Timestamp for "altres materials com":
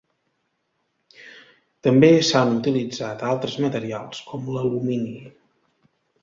3.35-4.49